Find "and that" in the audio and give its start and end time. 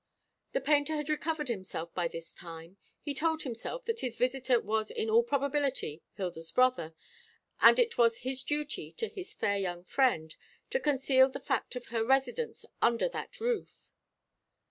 7.59-7.83